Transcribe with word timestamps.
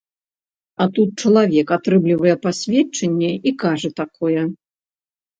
А 0.83 0.85
тут 0.93 1.09
чалавек 1.25 1.73
атрымлівае 1.75 2.33
пасведчанне 2.45 3.29
і 3.51 3.53
кажа 3.65 3.89
такое! 4.01 4.43